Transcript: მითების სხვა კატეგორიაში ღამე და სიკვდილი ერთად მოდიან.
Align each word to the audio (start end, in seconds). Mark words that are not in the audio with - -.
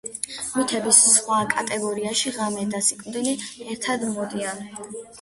მითების 0.53 1.01
სხვა 1.17 1.37
კატეგორიაში 1.53 2.35
ღამე 2.41 2.67
და 2.75 2.83
სიკვდილი 2.89 3.39
ერთად 3.71 4.11
მოდიან. 4.19 4.69